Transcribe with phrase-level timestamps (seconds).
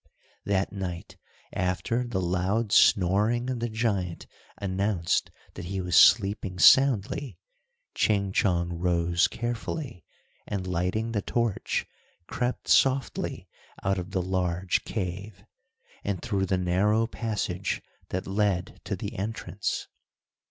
[0.45, 1.17] That night
[1.53, 4.25] after the loud snoring of the giant
[4.57, 7.37] announced that he was sleeping soundly,
[7.93, 10.03] Ching Chong rose carefully,
[10.47, 11.85] and lighting the torch,
[12.25, 13.47] crept softly
[13.83, 15.43] out of the large cave,
[16.03, 17.79] and through the narrow passage
[18.09, 19.87] that led to the entrance.